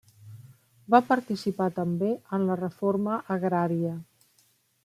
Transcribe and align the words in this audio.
Va 0.93 1.01
participar 1.09 1.67
també 1.77 2.11
en 2.39 2.49
la 2.49 2.57
reforma 2.65 3.23
agrària. 3.37 3.97